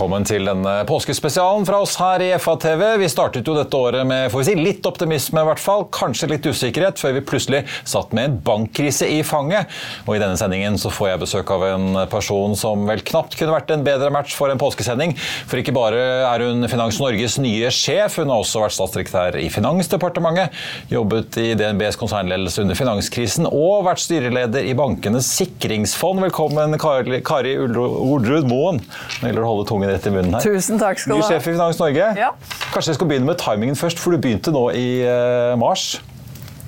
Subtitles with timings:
[0.00, 2.80] Velkommen til denne påskespesialen fra oss her i FA-TV.
[3.02, 5.82] Vi startet jo dette året med får vi si, litt optimisme, i hvert fall.
[5.92, 9.68] Kanskje litt usikkerhet, før vi plutselig satt med en bankkrise i fanget.
[10.06, 13.52] Og I denne sendingen så får jeg besøk av en person som vel knapt kunne
[13.52, 15.12] vært en bedre match for en påskesending.
[15.50, 19.50] For ikke bare er hun Finans Norges nye sjef, hun har også vært statsdirektør i
[19.52, 20.56] Finansdepartementet,
[20.96, 26.24] jobbet i DNBs konsernledelse under finanskrisen og vært styreleder i Bankenes sikringsfond.
[26.30, 27.20] Velkommen, Kari,
[27.60, 28.80] Ordrud Moen.
[28.80, 30.44] Nå gjelder det å holde tungen rett i munnen her.
[30.44, 31.24] Tusen takk skal du ha.
[31.24, 32.12] Ny sjef i Finans Norge.
[32.18, 32.30] Ja.
[32.70, 36.00] Kanskje jeg skal begynne med timingen først, for du begynte nå i eh, mars.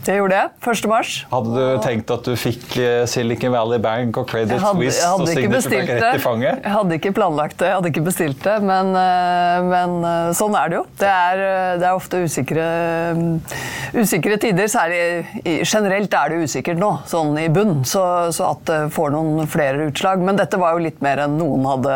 [0.02, 0.50] Det gjorde jeg.
[0.66, 0.86] 1.
[0.90, 1.10] mars.
[1.30, 5.70] Hadde du tenkt at du fikk eh, Silicon Valley Bank og Credit Suisse og Signature
[5.70, 6.58] Bank rett i fanget?
[6.64, 10.56] Jeg hadde ikke planlagt det, jeg hadde ikke bestilt det, men, eh, men eh, sånn
[10.58, 10.82] er det jo.
[10.98, 11.42] Det er,
[11.78, 12.64] det er ofte usikre,
[13.14, 13.28] mm,
[14.02, 14.70] usikre tider.
[14.72, 19.46] Særlig generelt er det usikkert nå, sånn i bunn, så, så at det får noen
[19.50, 20.22] flere utslag.
[20.26, 21.94] Men dette var jo litt mer enn noen hadde,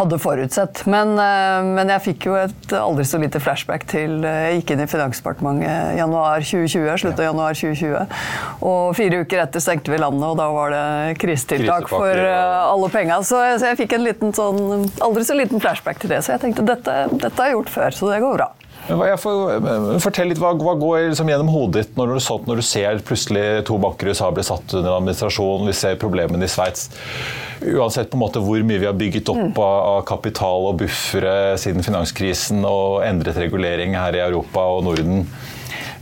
[0.00, 0.82] hadde forutsett.
[0.90, 4.90] Men, men jeg fikk jo et aldri så lite flashback til Jeg gikk inn i
[4.90, 8.20] Finansdepartementet i januar 2020, slutt av januar 2020.
[8.68, 12.92] Og fire uker etter stengte vi landet, og da var det krisetiltak for uh, alle
[12.94, 13.20] penga.
[13.26, 16.22] Så, så jeg fikk en liten sånn, aldri så liten flashback til det.
[16.24, 18.50] Så jeg tenkte dette, dette har jeg gjort før, så det går bra.
[18.88, 22.60] Får, eh, fortell litt, Hva, hva går liksom gjennom hodet ditt når du, så, når
[22.60, 26.48] du ser plutselig to banker i USA bli satt under administrasjon, vi ser problemene i
[26.48, 26.88] Sveits.
[27.60, 29.50] Uansett på en måte hvor mye vi har bygget Mm.
[29.50, 34.86] opp av, av kapital og buffere siden finanskrisen og endret regulering her i Europa og
[34.86, 35.26] Norden.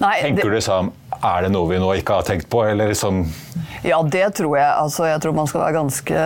[0.01, 2.89] Nei, Tenker det- du liksom Er det noe vi nå ikke har tenkt på, eller
[2.93, 3.23] liksom
[3.85, 4.67] Ja, det tror jeg.
[4.77, 6.17] Altså, jeg tror man skal være ganske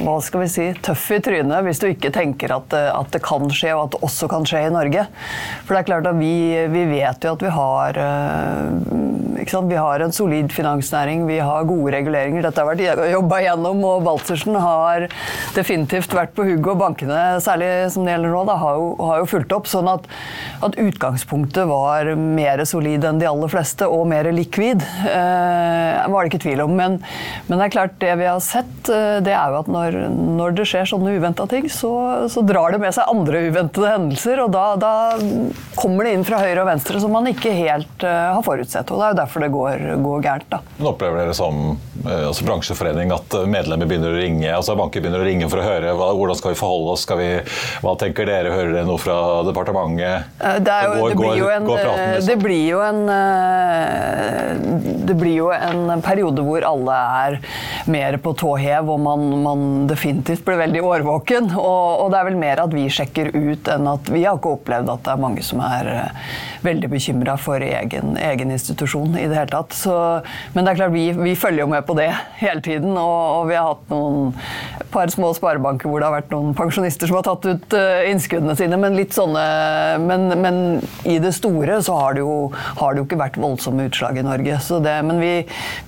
[0.00, 3.22] hva skal vi si, tøff i trynet hvis du ikke tenker at det, at det
[3.24, 5.06] kan skje, og at det også kan skje i Norge.
[5.64, 6.34] For det er klart at vi,
[6.72, 9.08] vi vet jo at vi har eh?
[9.40, 12.44] Vi har en solid finansnæring, vi har gode reguleringer.
[12.44, 15.06] Dette har vært jobba gjennom, og Baltzersen har
[15.56, 16.68] definitivt vært på hugget.
[16.74, 19.70] Og bankene, særlig som det gjelder nå, da, har, jo, har jo fulgt opp.
[19.70, 20.06] Sånn at,
[20.66, 24.84] at utgangspunktet var mer solid enn de aller fleste, og mer likvid.
[25.08, 26.76] Eh, var det ikke tvil om.
[26.76, 27.00] Men,
[27.48, 29.96] men det er klart, det vi har sett, eh, det er jo at når,
[30.40, 31.92] når det skjer sånne uventa ting, så,
[32.32, 34.42] så drar det med seg andre uventede hendelser.
[34.44, 34.92] Og da, da
[35.78, 38.90] kommer det inn fra høyre og venstre som man ikke helt uh, har forutsett.
[38.90, 40.48] Og det er jo derfor det går, går gærent.
[40.52, 40.60] da.
[40.78, 45.22] Men Opplever dere som eh, altså bransjeforening at medlemmer begynner å ringe, altså banker begynner
[45.22, 47.06] å ringe for å høre hva, hvordan skal vi forholde oss?
[47.20, 47.28] Vi,
[47.84, 48.52] hva tenker dere?
[48.54, 50.30] Hører dere noe fra departementet?
[50.40, 52.28] Eh, Det, jo, Går- det, blir jo en, går praten, eh, liksom?
[52.30, 54.50] det blir jo en eh,
[55.10, 57.38] Det blir jo en periode hvor alle er
[57.90, 59.49] mer på tå hev, og man, man
[59.90, 61.50] definitivt blir veldig årvåken.
[61.58, 64.54] Og, og det er vel mer at vi sjekker ut enn at Vi har ikke
[64.56, 66.32] opplevd at det er mange som er eh,
[66.66, 69.76] veldig bekymra for egen, egen institusjon i det hele tatt.
[69.76, 69.94] Så,
[70.54, 72.10] men det er klart, vi, vi følger jo med på det
[72.40, 74.34] hele tiden, og, og vi har hatt noen
[74.92, 78.56] par små sparebanker hvor det har vært noen pensjonister som har tatt ut eh, innskuddene
[78.58, 79.44] sine, men litt sånne
[80.02, 80.60] men, men
[81.08, 84.24] i det store så har det, jo, har det jo ikke vært voldsomme utslag i
[84.26, 84.58] Norge.
[84.84, 85.32] Det, men vi,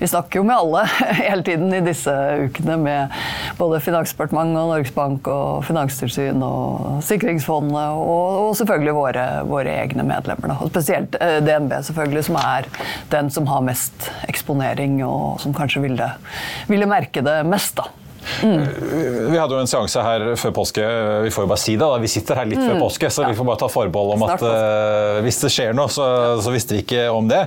[0.01, 0.85] vi snakker jo med alle
[1.23, 2.13] hele tiden i disse
[2.47, 3.17] ukene, med
[3.59, 10.07] både Finansdepartementet og Norges Bank og Finanstilsyn og Sikringsfondet, og, og selvfølgelig våre, våre egne
[10.09, 10.55] medlemmer.
[10.55, 10.59] Da.
[10.63, 12.71] Og spesielt eh, DNB, selvfølgelig, som er
[13.13, 16.13] den som har mest eksponering, og som kanskje ville,
[16.71, 17.77] ville merke det mest.
[17.81, 18.02] da.
[18.43, 20.84] Vi hadde jo en seanse her før påske.
[21.27, 22.00] Vi får jo bare si det, da.
[22.03, 24.43] vi sitter her litt før påske, så vi får bare ta forbehold om Snart.
[24.43, 26.06] at uh, eh, hvis det skjer noe, så,
[26.43, 27.44] så visste vi ikke om det.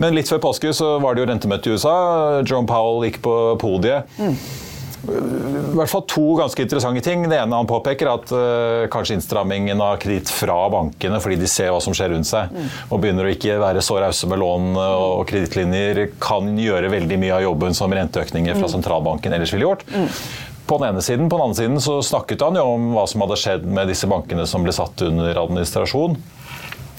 [0.00, 1.98] Men litt før påske så var det jo rentemøte i USA.
[2.44, 4.10] John Powell gikk på podiet.
[4.20, 4.36] Mm.
[4.98, 7.22] I hvert fall to ganske interessante ting.
[7.30, 11.50] Det ene han påpeker, er at uh, kanskje innstrammingen av kreditt fra bankene, fordi de
[11.50, 12.50] ser hva som skjer rundt seg,
[12.88, 17.38] og begynner å ikke være så rause med lån og kredittlinjer, kan gjøre veldig mye
[17.38, 19.86] av jobben som renteøkninger fra sentralbanken ellers ville gjort.
[20.68, 21.30] På den ene siden.
[21.32, 24.08] På den andre siden så snakket han jo om hva som hadde skjedd med disse
[24.10, 26.18] bankene som ble satt under administrasjon.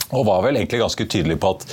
[0.09, 1.67] Og var vel egentlig ganske tydelig på at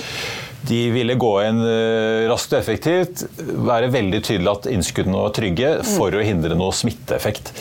[0.67, 3.23] de ville gå inn eh, raskt og effektivt,
[3.67, 7.53] være veldig tydelig at innskuddene var trygge for å hindre noe smitteeffekt.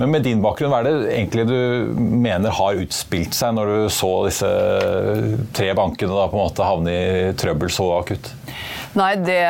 [0.00, 1.58] Men med din bakgrunn, hva er det egentlig du
[1.98, 4.50] mener har utspilt seg når du så disse
[5.56, 8.32] tre bankene da på en måte havne i trøbbel så akutt?
[8.94, 9.42] Nei, det,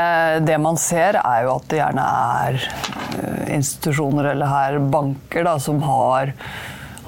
[0.48, 2.04] det man ser er jo at det gjerne
[2.40, 6.32] er eh, institusjoner eller her banker da, som har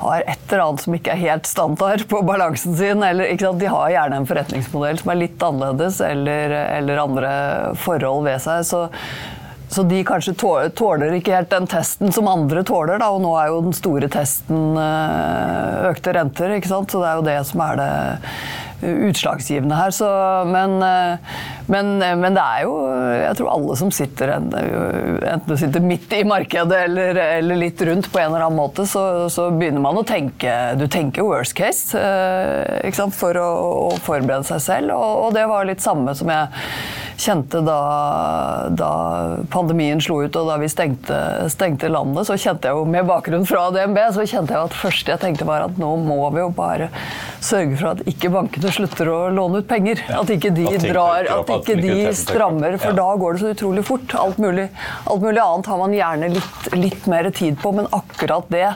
[0.01, 3.03] har et eller annet som ikke er helt standard på balansen sin.
[3.03, 3.33] eller?
[3.61, 7.33] De har gjerne en forretningsmodell som er litt annerledes, eller, eller andre
[7.81, 8.65] forhold ved seg.
[8.69, 8.87] så
[9.69, 10.37] så de kanskje
[10.79, 14.09] tåler ikke helt den testen som andre tåler, da, og nå er jo den store
[14.13, 16.55] testen eh, økte renter.
[16.63, 17.89] Så det er jo det som er det
[18.83, 19.91] utslagsgivende her.
[19.95, 20.09] Så,
[20.51, 20.77] men,
[21.67, 22.75] men, men, det er jo
[23.17, 28.11] Jeg tror alle som sitter enten du sitter midt i markedet eller, eller, litt rundt
[28.13, 31.97] på en eller annen måte, så, så begynner man å tenke Du tenker worst case
[33.17, 33.49] for å,
[33.87, 36.49] å, forberede seg selv, og, og det var litt samme som jeg
[37.17, 37.81] kjente da,
[38.77, 38.91] da,
[39.53, 41.19] pandemien slo ut og da vi stengte,
[41.53, 45.15] stengte, landet, så kjente jeg jo med bakgrunn fra DNB så kjente jeg at første
[45.15, 46.91] jeg tenkte var at nå må vi jo bare
[47.45, 50.03] sørge for at ikke bankene slutter å låne ut penger.
[50.09, 50.23] Ja.
[50.23, 54.17] At ikke de drar, at ikke de strammer, for da går det så utrolig fort.
[54.19, 54.69] Alt mulig,
[55.05, 58.67] alt mulig annet har man gjerne litt, litt mer tid på, men akkurat det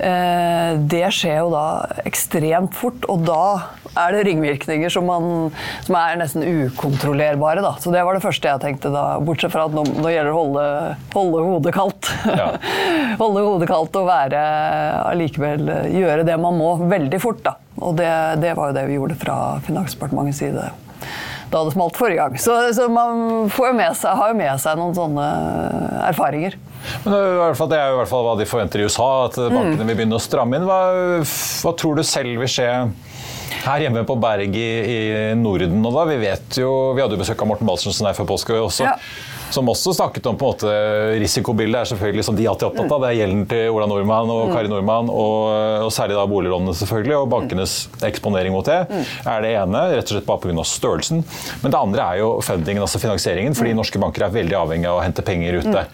[0.00, 1.64] Eh, det skjer jo da
[2.08, 3.42] ekstremt fort, og da
[3.98, 5.50] er det ringvirkninger som, man,
[5.86, 7.62] som er nesten ukontrollerbare.
[7.64, 7.74] Da.
[7.82, 10.36] Så det var det første jeg tenkte da, bortsett fra at nå, nå gjelder det
[10.36, 10.66] å holde,
[11.14, 12.12] holde hodet kaldt.
[12.28, 12.52] Ja.
[13.22, 14.44] holde hodet kaldt og være
[15.10, 17.42] allikevel gjøre det man må, veldig fort.
[17.46, 17.56] Da.
[17.80, 18.12] Og det,
[18.44, 20.70] det var jo det vi gjorde fra Finansdepartementets side
[21.50, 22.36] da det smalt forrige gang.
[22.38, 25.24] Så, så man jo seg, har jo med seg noen sånne
[26.06, 26.54] erfaringer.
[27.02, 29.82] Men det er, er jo i hvert fall hva de forventer i USA, at bankene
[29.88, 30.68] vil begynne å stramme inn.
[30.68, 30.78] Hva,
[31.20, 32.68] hva tror du selv vil skje
[33.64, 35.00] her hjemme på Berg i, i
[35.38, 36.06] Norden nå, da?
[36.10, 38.88] Vi vet jo, vi hadde jo besøk av Morten Balsensen her før påske også.
[38.88, 38.96] Ja
[39.50, 40.74] som også snakket om på en måte
[41.20, 43.02] risikobildet, er selvfølgelig som de alltid er opptatt av.
[43.02, 47.16] Det er gjelden til Ola Nordmann og Kari Nordmann, og, og særlig da boliglånene selvfølgelig,
[47.18, 47.76] og bankenes
[48.06, 48.78] eksponering mot det,
[49.24, 49.84] er det ene.
[49.96, 50.66] Rett og slett bare pga.
[50.66, 51.24] størrelsen.
[51.64, 55.00] Men det andre er jo fundingen, altså finansieringen, fordi norske banker er veldig avhengig av
[55.00, 55.86] å hente penger ute.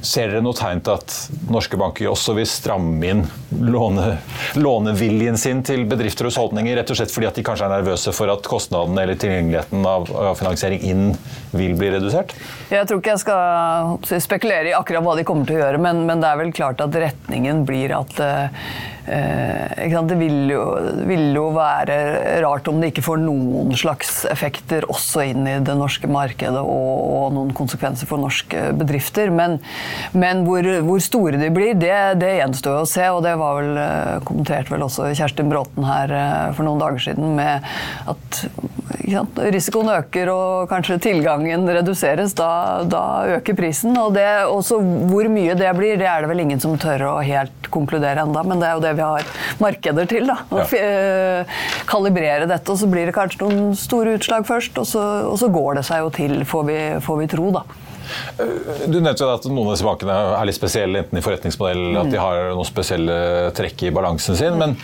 [0.00, 1.14] Ser dere noe tegn til at
[1.52, 3.24] norske banker også vil stramme inn
[3.60, 4.14] låne,
[4.56, 8.14] låneviljen sin til bedrifter og husholdninger, rett og slett fordi at de kanskje er nervøse
[8.16, 10.08] for at kostnadene eller tilgjengeligheten av,
[10.40, 11.04] finansiering inn
[11.52, 12.32] vil bli redusert?
[12.72, 16.06] Jeg tror ikke jeg skal spekulere i akkurat hva de kommer til å gjøre, men,
[16.08, 18.48] men det er vel klart at retningen blir at Eh,
[19.10, 20.62] det vil jo,
[21.08, 21.96] vil jo, være
[22.44, 27.00] rart om det ikke får noen slags effekter også inn i det norske markedet og,
[27.16, 29.32] og noen konsekvenser for norske bedrifter.
[29.34, 29.58] Men,
[30.12, 33.06] men hvor, hvor, store de blir, det, det gjenstår å se.
[33.10, 37.10] Og det var vel eh, kommentert vel også Kjerstin Bråten her eh, for noen dager
[37.10, 37.66] siden med
[38.10, 38.44] at
[39.50, 42.34] risikoen øker og kanskje tilgangen reduseres.
[42.38, 43.04] Da, da
[43.38, 43.96] øker prisen.
[43.98, 47.70] Og det, hvor mye det blir, det er det vel ingen som tør å helt
[47.70, 49.26] konkludere enda, men det er jo det vi har
[49.60, 50.26] markeder til.
[50.30, 50.80] da, Å ja.
[50.80, 51.60] Eh,
[51.90, 52.72] kalibrere dette.
[52.72, 55.86] og Så blir det kanskje noen store utslag først, og så, og så går det
[55.88, 57.52] seg jo til, får vi, får vi tro.
[57.60, 57.64] da.
[58.90, 62.00] Du nevnte at noen av disse bankene er litt spesielle, enten i forretningsmodell, mm.
[62.02, 63.16] at de har noen spesielle
[63.56, 64.58] trekk i balansen sin.
[64.58, 64.76] men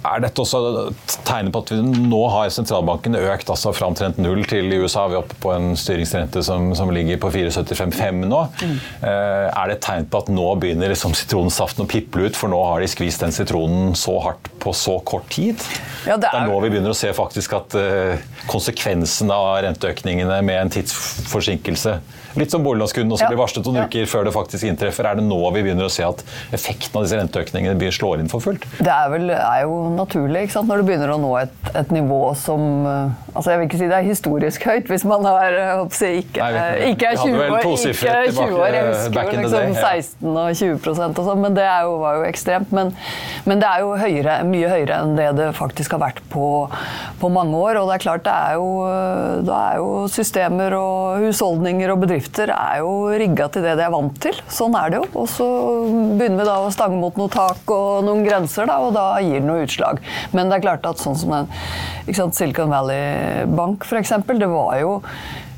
[0.00, 0.90] er dette også
[1.26, 5.06] tegnet på at vi nå har sentralbanken økt altså fra omtrent null til i USA?
[5.10, 8.40] Vi er oppe på en styringsrente som, som ligger på 4,75 nå.
[8.62, 8.76] Mm.
[9.06, 12.52] Eh, er det et tegn på at nå begynner liksom sitronsaften å piple ut, for
[12.52, 15.60] nå har de skvist den sitronen så hardt på så kort tid?
[16.06, 16.30] Ja, det, er...
[16.30, 16.48] det, er...
[16.48, 18.16] nå vi begynner å se faktisk at uh,
[18.50, 21.98] konsekvensene av renteøkningene med en tidsforsinkelse
[22.38, 23.30] Litt som boliglånskunden også ja.
[23.32, 23.86] blir varslet noen ja.
[23.90, 25.08] uker før det faktisk inntreffer.
[25.10, 26.22] Er det nå vi begynner å se at
[26.54, 28.66] effekten av disse renteøkningene slår inn for fullt?
[28.78, 30.70] Det er, vel, er jo naturlig ikke sant?
[30.70, 33.88] når du begynner å nå et, et, nivå som eh, altså Jeg vil ikke si
[33.90, 37.56] det er historisk høyt hvis man har håper, ikke, Nei, ikke, er 20 år.
[37.58, 38.76] Ikke 20 år.
[38.76, 42.70] Jeg husker jo liksom 16 og 20% og sånn, men det jo, var jo ekstremt.
[42.76, 42.92] Men,
[43.48, 46.46] men, det er jo høyere, mye høyere enn det det faktisk har vært på,
[47.20, 47.80] på mange år.
[47.80, 48.70] Og det er klart, det er jo,
[49.48, 53.84] det er jo systemer og husholdninger og bedrifter bedrifter er jo rigga til det de
[53.84, 54.36] er vant til.
[54.52, 55.06] Sånn er det jo.
[55.22, 55.46] Og så
[56.18, 59.40] begynner vi da å stange mot noe tak og noen grenser, da, og da gir
[59.40, 60.00] det noe utslag.
[60.34, 61.48] Men det er klart at sånn som den
[62.16, 65.00] sant, Silicon Valley Bank f.eks., det var jo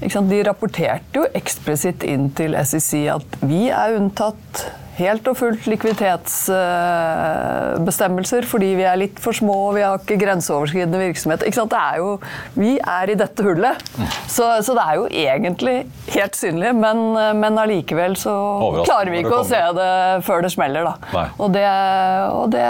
[0.03, 4.65] De rapporterte jo eksplisitt inn til SEC at vi er unntatt
[4.99, 10.99] helt og fullt likviditetsbestemmelser fordi vi er litt for små og vi har ikke grenseoverskridende
[11.01, 11.43] virksomhet.
[11.47, 11.73] Ikke sant?
[11.73, 12.09] Det er jo,
[12.59, 13.77] vi er i dette hullet.
[14.29, 16.99] Så, så det er jo egentlig helt synlig, men,
[17.39, 18.35] men allikevel så
[18.83, 20.83] klarer vi ikke å se det før det smeller.
[20.89, 20.95] Da.
[21.39, 21.67] Og det,
[22.33, 22.67] og, det,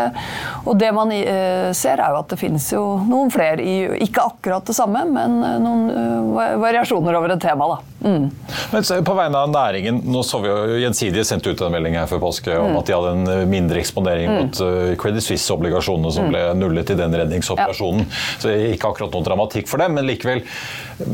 [0.66, 4.20] og det, man eh, ser, er jo at det finnes jo noen flere i ikke
[4.32, 5.30] akkurat det samme, men
[5.62, 7.64] noen eh, variasjoner over et tema.
[7.72, 7.78] Da.
[8.02, 8.30] Mm.
[8.72, 12.08] Men på vegne av næringen, nå så vi jo Gjensidige sendte ut en melding her
[12.12, 12.78] før påske om mm.
[12.80, 14.36] at de hadde en eh, mindre eksponering mm.
[14.38, 16.32] mot uh, Credit Suisse-obligasjonene som mm.
[16.32, 18.06] ble nullet i den redningsoperasjonen.
[18.42, 20.44] Så ikke akkurat noen dramatikk for dem, men likevel.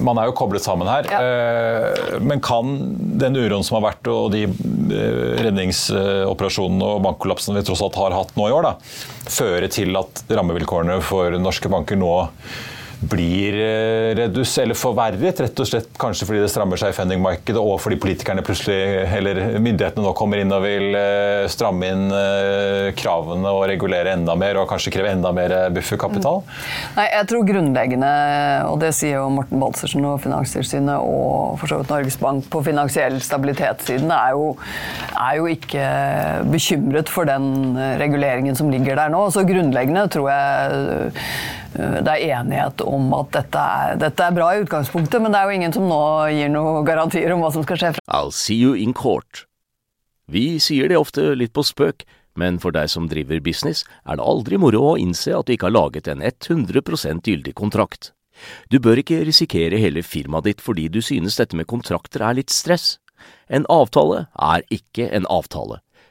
[0.05, 1.09] Man er jo koblet sammen her.
[1.09, 2.75] Uh, men kan
[3.23, 4.47] den uroen som har vært, og de
[5.49, 8.75] redningsoperasjonene og bankkollapsene vi tross alt har hatt nå i år, da,
[9.29, 12.13] føre til at rammevilkårene for norske banker nå
[13.01, 17.61] blir eh, redus, eller forverret, rett og slett kanskje fordi det strammer seg i fundingmarkedet,
[17.61, 18.79] og fordi politikerne plutselig,
[19.15, 24.35] eller myndighetene nå kommer inn og vil eh, stramme inn eh, kravene og regulere enda
[24.39, 26.43] mer, og kanskje kreve enda mer bufferkapital?
[26.43, 26.89] Mm.
[26.97, 28.11] Nei, jeg tror grunnleggende,
[28.73, 32.65] og det sier jo Morten Balsersen og Finanstilsynet og for så vidt Norges Bank på
[32.67, 34.51] finansiell stabilitetssiden, er jo,
[35.15, 35.87] er jo ikke
[36.51, 39.29] bekymret for den reguleringen som ligger der nå.
[39.35, 41.23] Så grunnleggende tror jeg
[41.79, 45.49] det er enighet om at dette er, dette er, bra i utgangspunktet, men det er
[45.49, 46.01] jo ingen som nå
[46.35, 47.93] gir noen garantier om hva som skal skje.
[48.11, 49.45] I'll see you in court.
[50.29, 52.05] Vi sier det ofte litt på spøk,
[52.39, 55.71] men for deg som driver business, er det aldri moro å innse at du ikke
[55.71, 58.13] har laget en 100 gyldig kontrakt.
[58.71, 62.55] Du bør ikke risikere hele firmaet ditt fordi du synes dette med kontrakter er litt
[62.55, 62.99] stress.
[63.51, 65.81] En avtale er ikke en avtale.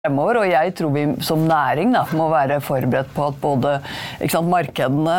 [0.00, 0.38] fremover.
[0.40, 3.74] Og jeg tror vi som næring da, må være forberedt på at både
[4.32, 5.16] sant, markedene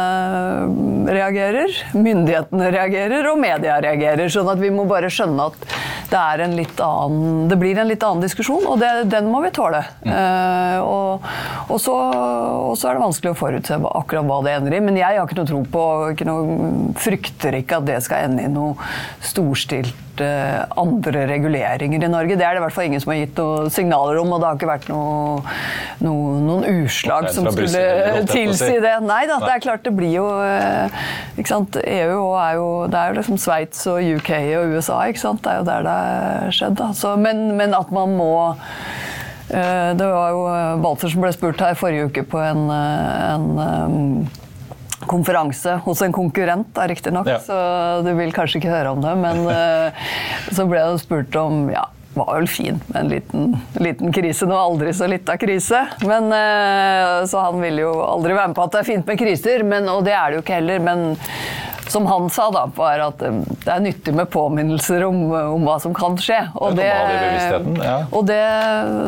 [1.05, 4.31] reagerer, myndighetene reagerer og media reagerer.
[4.33, 5.67] Sånn at vi må bare skjønne at
[6.11, 9.53] det, er en annen, det blir en litt annen diskusjon, og det, den må vi
[9.53, 9.83] tåle.
[10.01, 10.11] Mm.
[10.11, 11.31] Uh, og,
[11.69, 14.83] og, så, og, så, er det vanskelig å forutse akkurat hva det ender i.
[14.83, 16.61] Men jeg har ikke noe tro på, ikke noe,
[16.97, 18.91] frykter ikke at det skal ende i noe
[19.29, 20.09] storstilt
[20.81, 22.37] andre reguleringer i Norge.
[22.39, 24.49] Det er det i hvert fall ingen som har gitt noen signaler om, og det
[24.49, 25.41] har ikke vært noe,
[26.03, 28.95] noe, noen utslag som skulle tilsi det.
[29.05, 31.79] Nei da, det er klart det blir jo eh, ikke sant?
[31.81, 35.43] EU er jo Det er jo liksom Sveits og UK og USA, ikke sant.
[35.45, 36.85] Det er jo der det har skjedd.
[36.91, 38.31] Altså, men, men at man må
[39.49, 40.45] eh, det var jo
[40.83, 44.29] Balter som ble spurt her forrige uke på en, en
[45.09, 47.39] konferanse hos en konkurrent, riktignok, ja.
[47.43, 47.57] så
[48.05, 49.15] du vil kanskje ikke høre om det.
[49.21, 50.05] Men uh,
[50.55, 54.47] så ble det spurt om ja, var vel fin med en liten, liten krise.
[54.49, 55.85] Nå aldri så lita krise.
[56.03, 59.21] Men, uh, så han vil jo aldri være med på at det er fint med
[59.21, 60.83] kriser, men, og det er det jo ikke heller.
[60.85, 61.05] Men
[61.91, 65.77] som han sa, da, var at um, det er nyttig med påminnelser om, om hva
[65.83, 66.39] som kan skje.
[66.55, 67.97] Og, det, ja.
[68.09, 68.41] og det,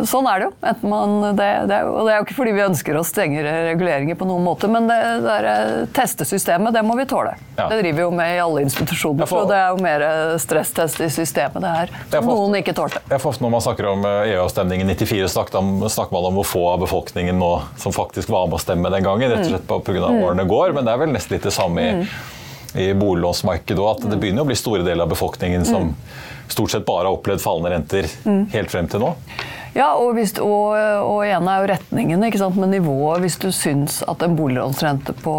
[0.09, 0.73] sånn er det jo.
[0.87, 4.17] Man, det, det er, og det er jo ikke fordi vi ønsker oss strengere reguleringer
[4.19, 7.35] på noen måte, men det, det er testesystemet, det må vi tåle.
[7.57, 7.69] Ja.
[7.69, 9.29] Det driver vi jo med i alle institusjoner.
[9.29, 10.05] For det er jo mer
[10.41, 13.01] stresstest i systemet det her, som noen ikke tålte.
[13.09, 16.63] Jeg får ofte Når man snakker om EU-avstemningen i 94, snakker man om hvor få
[16.73, 19.31] av befolkningen nå som faktisk var med å stemme den gangen.
[19.31, 20.03] rett og slett pga.
[20.03, 20.23] Mm.
[20.23, 22.07] årene går, men det er vel nesten litt det samme i mm
[22.73, 25.93] i boliglånsmarkedet òg, at det begynner å bli store deler av befolkningen som
[26.51, 28.09] stort sett bare har opplevd fallende renter
[28.53, 29.13] helt frem til nå.
[29.73, 33.23] Ja, og, hvis, og, og en er jo retningen, men nivået.
[33.23, 35.35] Hvis du syns at en boliglånsrente på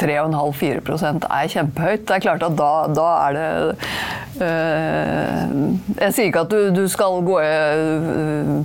[0.00, 2.06] 3,5-4% er kjempehøyt.
[2.08, 3.48] Det er klart at da, da er det
[4.40, 5.40] øh,
[6.00, 8.62] Jeg sier ikke at du, du skal gå øh,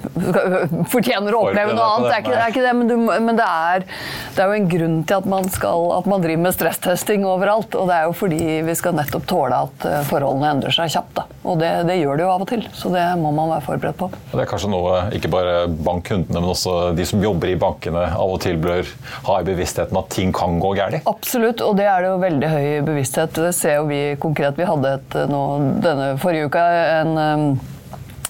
[0.91, 2.95] Fortjener å oppleve noe annet, det er ikke det, er ikke det men, du,
[3.27, 6.43] men det, er, det, er, jo en grunn til at man, skal, at man driver
[6.45, 7.75] med stresstesting overalt.
[7.75, 11.13] Og det er jo fordi vi skal nettopp tåle at øh, forholdene endrer seg kjapt.
[11.19, 11.27] Da.
[11.45, 13.99] Og det, det gjør det jo av og til, så det må man være forberedt
[13.99, 14.09] på.
[14.31, 18.35] Det er kanskje noe ikke bare bankkundene, men også de som jobber i bankene av
[18.35, 18.87] og til bør
[19.27, 20.95] ha i bevisstheten at ting kan gå galt?
[21.25, 23.33] Absolutt, og det er det jo veldig høy bevissthet.
[23.33, 24.59] Det ser jo vi konkret.
[24.59, 25.39] Vi hadde et, nå,
[25.81, 26.65] denne forrige uka
[26.99, 27.15] en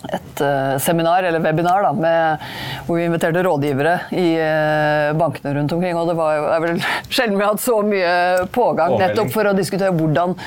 [0.05, 2.45] et uh, seminar, eller webinar, da, med,
[2.85, 5.97] hvor vi inviterte rådgivere i uh, bankene rundt omkring.
[5.99, 6.79] Og det var jo, er vel
[7.17, 8.15] sjelden vi har hatt så mye
[8.55, 10.37] pågang nettopp for å diskutere hvordan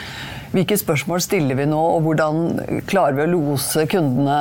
[0.52, 4.36] hvilke spørsmål stiller vi nå, og hvordan klarer vi å lose kundene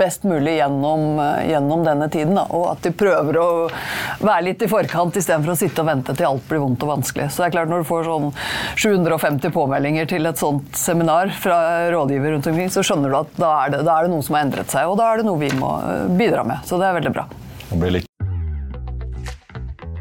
[0.00, 2.34] best mulig gjennom, gjennom denne tiden?
[2.38, 2.46] Da?
[2.56, 3.48] Og at de prøver å
[4.18, 7.30] være litt i forkant istedenfor å sitte og vente til alt blir vondt og vanskelig.
[7.30, 8.28] Så det er klart Når du får sånn
[8.80, 11.60] 750 påmeldinger til et sånt seminar fra
[11.92, 14.38] rådgiver rundt omkring, så skjønner du at da er, det, da er det noe som
[14.38, 15.74] har endret seg, og da er det noe vi må
[16.18, 16.64] bidra med.
[16.66, 17.28] Så det er veldig bra.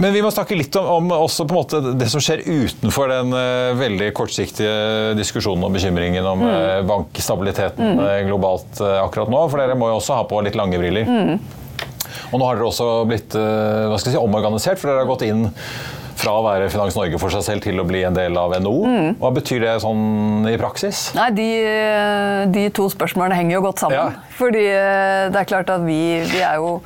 [0.00, 3.10] Men vi må snakke litt om, om også på en måte det som skjer utenfor
[3.12, 6.52] den uh, veldig kortsiktige diskusjonen og bekymringen om mm.
[6.52, 8.02] uh, bankstabiliteten mm.
[8.02, 9.42] uh, globalt akkurat nå.
[9.50, 11.08] For dere må jo også ha på litt lange briller.
[11.08, 11.34] Mm.
[12.32, 15.46] Og nå har dere også blitt si, omorganisert, for dere har gått inn
[16.14, 18.74] fra å være Finans Norge for seg selv til å bli en del av NHO.
[18.86, 19.08] Mm.
[19.20, 21.08] Hva betyr det sånn i praksis?
[21.16, 21.48] Nei, De,
[22.54, 23.98] de to spørsmålene henger jo godt sammen.
[23.98, 24.34] Ja.
[24.38, 26.78] Fordi det er klart at vi, vi er jo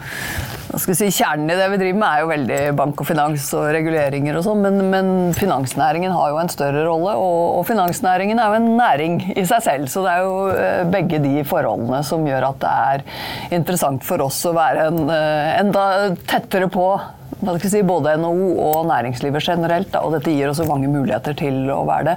[0.78, 4.38] si, Kjernen i det vi driver med, er jo veldig bank og finans og reguleringer
[4.38, 7.14] og sånn, men, men, finansnæringen har jo en større rolle.
[7.18, 10.82] Og, og, finansnæringen er jo en næring i seg selv, så det er jo eh,
[10.92, 13.06] begge de forholdene som gjør at det er
[13.58, 15.84] interessant for oss å være en, eh, enda
[16.28, 16.88] tettere på
[17.68, 19.90] si, både NHO og næringslivet generelt.
[19.92, 22.16] Da, og dette gir oss mange muligheter til å være det.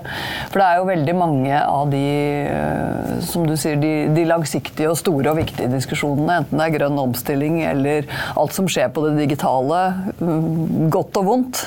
[0.51, 2.05] For det er jo veldig mange av de
[2.47, 6.77] eh, som du sier, de, de langsiktige og store og viktige diskusjonene, enten det er
[6.79, 9.83] grønn omstilling eller alt som skjer på det digitale,
[10.19, 11.65] mm, godt og vondt.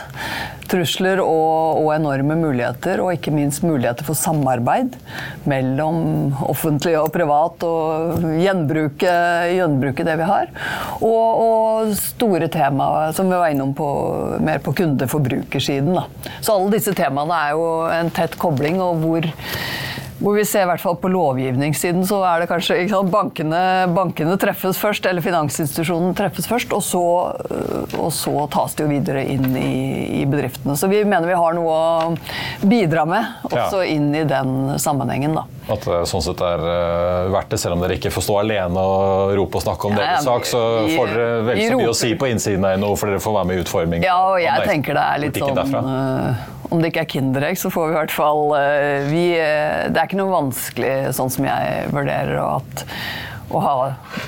[0.74, 4.96] Trusler og, og enorme muligheter, og ikke minst muligheter for samarbeid
[5.48, 9.14] mellom offentlig og privat, og gjenbruke,
[9.54, 10.50] gjenbruke det vi har.
[10.98, 13.88] Og, og store temaer som vi var innom på,
[14.42, 15.98] mer på kunde-forbrukersiden.
[16.40, 19.30] Så alle disse temaene er jo en tett kobling, og hvor
[20.20, 23.62] hvor vi ser i hvert fall på lovgivningssiden så er det kanskje sant, bankene,
[23.94, 27.02] bankene, treffes først, eller finansinstitusjonen treffes først, og så,
[27.98, 29.74] og så, tas det jo videre inn i,
[30.20, 30.76] i, bedriftene.
[30.78, 33.90] Så vi mener vi har noe å bidra med, også ja.
[33.96, 35.36] inn i den sammenhengen.
[35.40, 35.46] da.
[35.64, 38.82] At det sånn sett er uh, verdt det, selv om dere ikke får stå alene
[38.84, 41.96] og rope og snakke om ja, deres sak, så får dere vel så mye å
[41.96, 44.04] si på innsiden av NHO, for dere får være med i utformingen.
[44.04, 47.70] Ja, og jeg tenker det er litt sånn uh, om det ikke er Kinderegg, så
[47.72, 48.40] får vi i hvert fall
[49.06, 52.86] vi, Det er ikke noe vanskelig, sånn som jeg vurderer, og at
[53.50, 53.74] å ha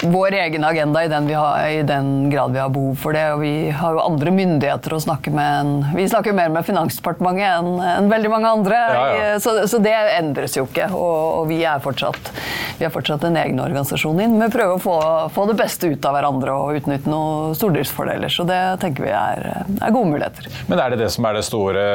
[0.02, 3.24] vår egen agenda i den, har, i den, grad vi har behov for det.
[3.34, 7.46] Og vi har jo andre myndigheter å snakke med enn Vi snakker mer med Finansdepartementet
[7.46, 8.80] enn en veldig mange andre.
[8.98, 9.32] Ja, ja.
[9.42, 10.90] Så, så, det endres jo ikke.
[10.94, 12.32] Og, og vi, er fortsatt,
[12.80, 14.38] vi er fortsatt en egen organisasjon inn.
[14.42, 14.98] Vi prøver å få,
[15.34, 18.32] få, det beste ut av hverandre og utnytte noen stordriftsfordeler.
[18.32, 20.50] Så det tenker vi er, er gode muligheter.
[20.70, 21.86] Men er det det som er det store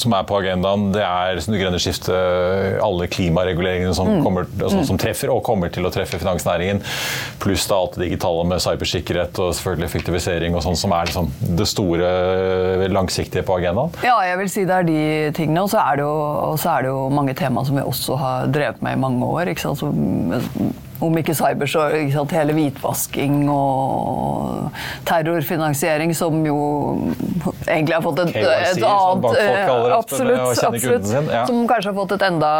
[0.00, 2.14] som er på agendaen, det er det grønne skiftet,
[2.84, 4.22] alle klimareguleringene som, mm.
[4.24, 6.82] kommer, altså, som, treffer og kommer til å treffe finansnæringen,
[7.42, 11.30] pluss da alt det digitale med cybersikkerhet og selvfølgelig effektivisering og sånn, som er liksom
[11.58, 12.10] det store
[12.92, 13.94] langsiktige på agendaen?
[14.06, 15.02] Ja, jeg vil si det er de
[15.36, 15.64] tingene.
[15.66, 16.16] Og så er det jo,
[16.56, 19.52] er det jo mange tema som vi også har drevet med i mange år.
[19.52, 19.80] ikke sant?
[19.80, 19.92] Så,
[21.04, 24.70] om ikke cyber, så ikke sant, hele hvitvasking og
[25.08, 26.58] terrorfinansiering, som jo
[27.66, 30.40] egentlig har fått et, KYC, et annet eh, Absolutt.
[30.64, 31.44] absolutt ja.
[31.48, 32.50] Som kanskje har fått et enda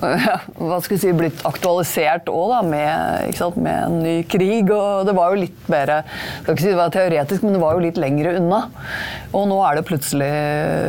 [0.60, 4.70] Hva skal jeg si Blitt aktualisert òg, med, sant, med en ny krig.
[4.72, 5.92] Og det var jo litt mer
[6.42, 8.62] Skal ikke si det var teoretisk, men det var jo litt lengre unna.
[9.36, 10.30] Og nå er det plutselig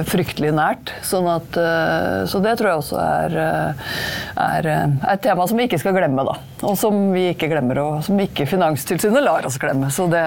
[0.09, 0.93] fryktelig nært.
[1.05, 3.91] Sånn at, eh, så det tror jeg også er, eh,
[4.35, 7.79] er, er et tema som vi ikke skal glemme, da og som vi ikke glemmer,
[7.81, 9.89] og som ikke Finanstilsynet lar oss glemme.
[9.93, 10.21] Så det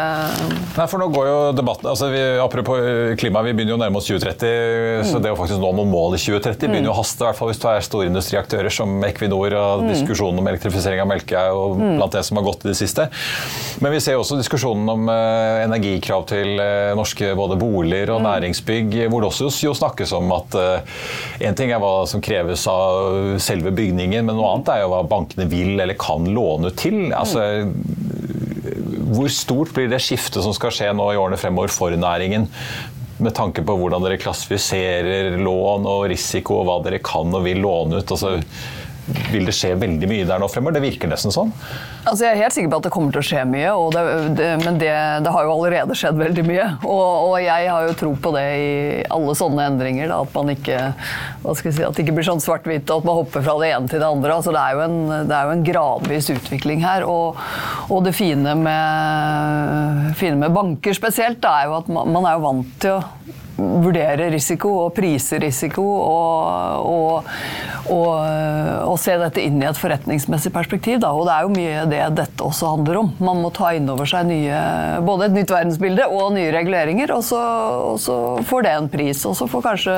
[0.74, 2.80] Nei, for nå går jo debatten altså vi, Apropos
[3.20, 4.48] klima, vi begynner jo å nærme oss 2030.
[5.04, 5.06] Mm.
[5.08, 7.38] Så det å faktisk nå noen mål i 2030 begynner jo å haste, i hvert
[7.38, 9.54] fall hvis du er store industriaktører som Equinor.
[9.54, 9.92] og mm.
[9.92, 11.84] Diskusjonen om elektrifisering av Melke er jo mm.
[12.00, 13.06] blant det som har gått i det siste.
[13.84, 18.28] Men vi ser også diskusjonen om uh, energikrav til uh, norske både boliger og mm.
[18.30, 22.66] næringsbygg, hvor det også jo snakkes om at én uh, ting er hva som kreves
[22.70, 26.78] av selve bygningen, men noe annet er jo hva bankene vil eller kan låne ut
[26.80, 27.08] til.
[27.16, 27.64] Altså,
[29.14, 32.48] hvor stort blir det skiftet som skal skje nå i årene fremover for næringen?
[33.22, 37.62] Med tanke på hvordan dere klassifiserer lån og risiko, og hva dere kan og vil
[37.62, 38.14] låne ut.
[38.16, 38.38] Altså,
[39.04, 40.78] vil det skje veldig mye der nå fremover?
[40.78, 41.50] Det virker nesten sånn.
[42.08, 44.04] Altså jeg er helt sikker på at det kommer til å skje mye, det,
[44.38, 44.92] det, men det,
[45.24, 46.68] det, har jo allerede skjedd veldig mye.
[46.88, 48.72] Og, og, jeg har jo tro på det i
[49.12, 50.08] alle sånne endringer.
[50.08, 50.78] Da, at man ikke
[51.60, 54.00] si, at det ikke blir sånn svart-hvitt og at man hopper fra det ene til
[54.00, 54.38] det andre.
[54.38, 57.04] Altså det, er jo en, er jo en gradvis utvikling her.
[57.08, 57.40] Og,
[57.90, 62.46] og det fine med, fine med, banker spesielt, er jo at man, man er jo
[62.48, 63.02] vant til å
[63.56, 67.28] vurdere risiko og prise risiko og, og,
[67.92, 68.10] og,
[68.88, 71.00] og, se dette inn i et forretningsmessig perspektiv.
[71.02, 71.12] Da.
[71.14, 73.12] Og det er jo mye det dette også handler om.
[73.24, 74.58] Man må ta inn over seg nye,
[75.04, 77.42] både et nytt verdensbilde og nye reguleringer, og så,
[78.00, 79.24] så får det en pris.
[79.28, 79.96] Og så får kanskje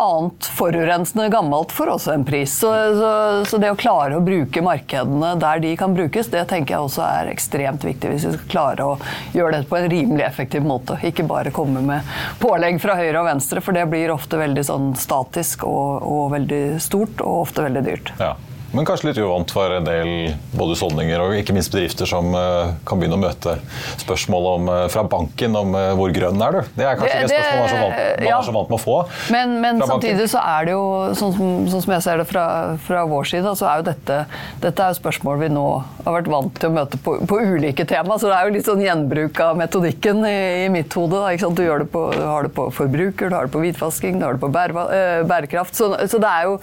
[0.00, 2.56] annet forurensende gammelt får også en pris.
[2.60, 3.12] Så, så,
[3.48, 7.04] så, det å klare å bruke markedene der de kan brukes, det tenker jeg også
[7.06, 8.96] er ekstremt viktig hvis vi skal klare å
[9.36, 10.98] gjøre dette på en rimelig effektiv måte.
[11.06, 12.08] Ikke bare komme med
[12.40, 16.62] pålegg fra høyre og venstre, for det blir ofte veldig sånn statisk og, og veldig
[16.82, 18.14] stort, og ofte veldig dyrt.
[18.20, 18.34] Ja.
[18.70, 20.10] Men kanskje litt uvant for en del
[20.54, 23.56] både husholdninger og ikke minst bedrifter som uh, kan begynne å møte
[23.98, 26.60] spørsmål om, uh, fra banken om uh, hvor grønn er du?
[26.76, 28.36] Det er kanskje det, ikke et spørsmål man er så vant, man ja.
[28.36, 28.98] er så vant med å få.
[29.34, 30.84] Men, men samtidig så er det jo,
[31.18, 32.44] sånn som, sånn som jeg ser det fra,
[32.86, 34.20] fra, vår side, så er jo dette,
[34.62, 35.66] dette er jo spørsmål vi nå
[36.04, 38.20] har vært vant til å møte på, på ulike tema.
[38.22, 41.18] Så det er jo litt sånn gjenbruk av metodikken i, i mitt hode.
[41.18, 44.38] Da, du, på, du, har det på forbruker, du har det på hvitvasking, du har
[44.38, 44.86] det på bære,
[45.26, 45.74] bærekraft.
[45.74, 46.56] Så, så det, er jo,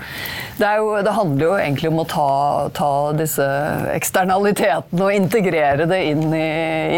[0.55, 3.45] det, er jo, det handler jo egentlig om om å ta, ta disse
[3.93, 6.47] eksternalitetene og integrere det inn i,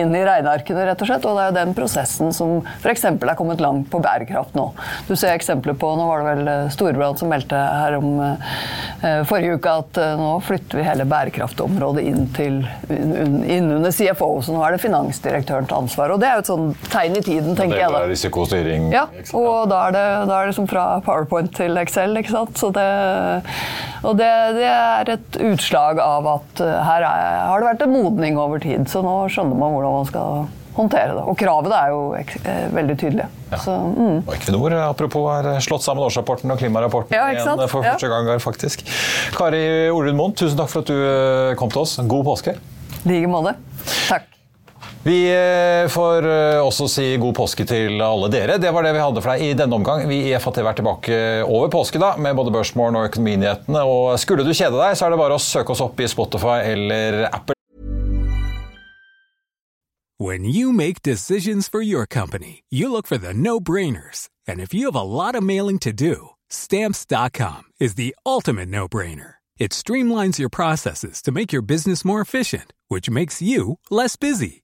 [0.01, 1.27] inn i regnearkene, rett og slett.
[1.29, 3.05] Og det er jo den prosessen som f.eks.
[3.07, 4.69] er kommet langt på bærekraft nå.
[5.07, 9.57] Du ser eksempler på Nå var det vel Storbrann som meldte her om eh, forrige
[9.59, 12.59] uke at eh, nå flytter vi hele bærekraftområdet inn, til,
[12.89, 16.13] inn under CFO, så nå er det finansdirektørens ansvar.
[16.13, 18.03] Og det er jo et sånn tegn i tiden, tenker jeg da.
[18.09, 18.89] Risikostyring.
[18.93, 19.05] Ja,
[19.37, 22.55] og da er det, da er det som fra PowerPoint til Excel, ikke sant.
[22.59, 22.87] Så det,
[24.03, 27.93] og det, det er et utslag av at eh, her er, har det vært en
[27.93, 28.87] modning over tid.
[28.91, 30.47] Så nå skjønner man hvordan man skal
[30.79, 31.23] håndtere det.
[31.27, 33.29] Og kravene er jo eh, veldig tydelige.
[33.49, 33.61] Ja.
[33.63, 34.19] Så, mm.
[34.23, 38.29] Og Equinor apropos, har slått sammen årsrapporten og klimarapporten ja, igjen for første gang.
[38.43, 38.85] faktisk.
[39.37, 41.97] Kari Orund Moen, tusen takk for at du eh, kom til oss.
[42.03, 42.55] God påske.
[42.99, 43.55] I like måte.
[45.03, 48.57] Vi eh, får eh, også si god påske til alle dere.
[48.59, 50.03] Det var det vi hadde for deg i denne omgang.
[50.09, 53.85] Vi i FAT er tilbake over påske da, med både Børsmorgen og Økonominyhetene.
[53.87, 56.59] Og skulle du kjede deg, så er det bare å søke oss opp i Spotify
[56.73, 57.55] eller Apple.
[60.19, 64.27] When you make decisions for your company, you look for the no-brainers.
[64.45, 69.35] And if you have a lot of mailing to do, stamps.com is the ultimate no-brainer.
[69.57, 74.63] It streamlines your processes to make your business more efficient, which makes you less busy.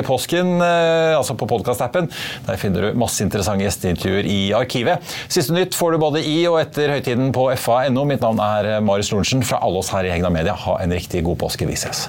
[0.00, 2.08] Påsken, eh, altså på podkastappen.
[2.48, 5.14] Der finner du masse interessante gjesteintervjuer i arkivet.
[5.28, 8.06] Siste nytt får du både i og etter høytiden på fa.no.
[8.08, 10.56] Mitt navn er Marius Lorentzen fra alle oss her i Hegna Media.
[10.56, 11.68] Ha en riktig god påske.
[11.68, 12.08] Vi ses.